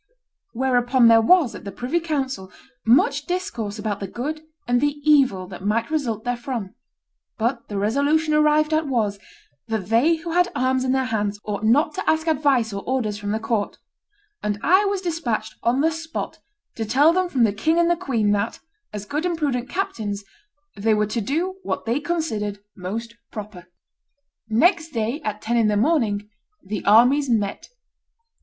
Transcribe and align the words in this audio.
Whereupon 0.53 1.09
there 1.09 1.21
was, 1.21 1.53
at 1.53 1.63
the 1.63 1.71
privy 1.71 1.99
council, 1.99 2.51
much 2.87 3.27
discourse 3.27 3.77
about 3.77 3.99
the 3.99 4.07
good 4.07 4.41
and 4.67 4.81
the 4.81 4.99
evil 5.03 5.45
that 5.49 5.63
might 5.63 5.91
result 5.91 6.23
therefrom; 6.23 6.73
but 7.37 7.67
the 7.67 7.77
resolution 7.77 8.33
arrived 8.33 8.73
at 8.73 8.87
was, 8.87 9.19
that 9.67 9.89
they 9.89 10.15
who 10.15 10.31
had 10.31 10.47
arms 10.55 10.83
in 10.83 10.91
their 10.91 11.05
hands 11.05 11.37
ought 11.45 11.63
not 11.63 11.93
to 11.93 12.09
ask 12.09 12.25
advice 12.25 12.73
or 12.73 12.81
orders 12.87 13.19
from 13.19 13.29
the 13.31 13.37
court; 13.39 13.77
and 14.41 14.59
I 14.63 14.85
was 14.85 15.01
despatched 15.01 15.53
on 15.61 15.81
the 15.81 15.91
spot 15.91 16.39
to 16.77 16.83
tell 16.83 17.13
them 17.13 17.29
from 17.29 17.43
the 17.43 17.53
king 17.53 17.77
and 17.77 17.87
the 17.87 17.95
queen, 17.95 18.31
that, 18.31 18.59
as 18.91 19.05
good 19.05 19.23
and 19.23 19.37
prudent 19.37 19.69
captains, 19.69 20.23
they 20.75 20.95
were 20.95 21.05
to 21.05 21.21
do 21.21 21.57
what 21.61 21.85
they 21.85 21.99
considered 21.99 22.57
most 22.75 23.13
proper." 23.31 23.67
Next 24.49 24.89
day, 24.93 25.21
at 25.23 25.43
ten 25.43 25.57
in 25.57 25.67
the 25.67 25.77
morning, 25.77 26.27
the 26.63 26.83
armies 26.85 27.29
met. 27.29 27.69